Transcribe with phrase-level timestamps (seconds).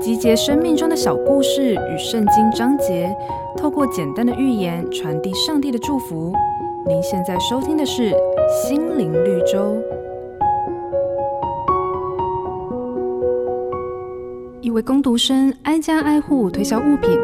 [0.00, 3.14] 集结生命中的小故事与圣经章节，
[3.56, 6.32] 透过简单的寓言传递上帝的祝福。
[6.86, 8.10] 您现在收听的是
[8.62, 9.76] 《心灵绿洲》。
[14.60, 17.18] 一位工读生挨家挨户推销物品，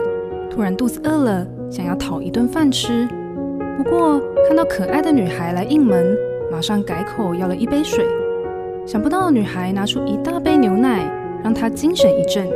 [0.51, 3.09] 突然肚子饿了，想要讨一顿饭吃。
[3.77, 6.17] 不过看到可爱的女孩来应门，
[6.51, 8.07] 马上改口要了一杯水。
[8.87, 11.11] 想不到女孩拿出一大杯牛奶，
[11.45, 12.49] 让他精神一振，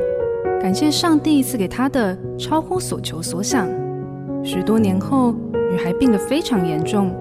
[0.61, 3.69] 感谢上帝赐给他的超乎所求所想。
[4.43, 5.35] 许多年后，
[5.71, 7.15] 女孩病得非常严重，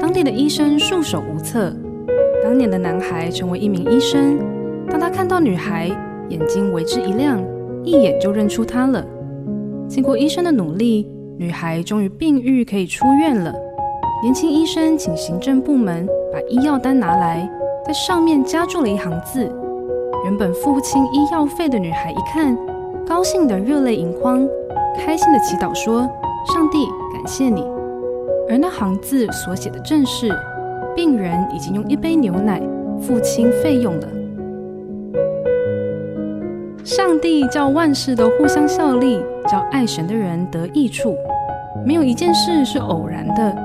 [0.00, 1.74] 当地的医生束手无策。
[2.42, 4.38] 当年的男孩成为一名医生，
[4.88, 5.88] 当他看到女孩，
[6.28, 7.42] 眼睛为之一亮，
[7.84, 9.04] 一眼就认出她了。
[9.88, 11.06] 经过医生的努力。
[11.38, 13.50] 女孩终于病愈，可以出院了。
[14.22, 17.50] 年轻医生请行政部门把医药单拿来，
[17.82, 19.50] 在上面加注了一行字。
[20.24, 22.56] 原本付不清医药费的女孩一看，
[23.06, 24.46] 高兴得热泪盈眶，
[24.98, 26.02] 开心地祈祷说
[26.52, 27.64] ：“上帝，感谢你。”
[28.48, 30.28] 而那行字所写的正是：
[30.94, 32.60] 病人已经用一杯牛奶
[33.00, 34.08] 付清费用了。
[36.84, 41.14] 上帝叫万事都互相效力，叫爱神的人得益处。
[41.86, 43.56] 没有一件事是偶然的，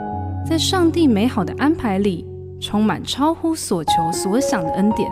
[0.48, 2.26] 在上帝美好的安排里，
[2.62, 5.12] 充满超乎所求所想的恩典。